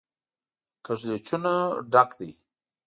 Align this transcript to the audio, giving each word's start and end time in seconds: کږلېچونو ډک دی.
کږلېچونو 0.85 1.55
ډک 1.91 2.09
دی. 2.19 2.31